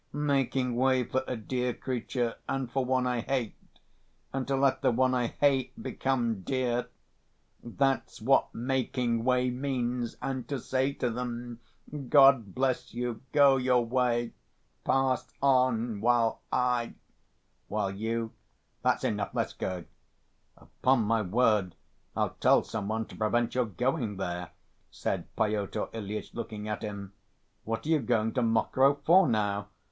[0.13, 3.53] Making way for a dear creature, and for one I hate.
[4.33, 10.17] And to let the one I hate become dear—that's what making way means!
[10.19, 11.59] And to say to them:
[12.09, 14.33] God bless you, go your way,
[14.83, 16.95] pass on, while I—"
[17.67, 18.31] "While you—?"
[18.81, 19.83] "That's enough, let's go."
[20.57, 21.75] "Upon my word.
[22.17, 24.49] I'll tell some one to prevent your going there,"
[24.89, 27.13] said Pyotr Ilyitch, looking at him.
[27.65, 29.67] "What are you going to Mokroe for, now?"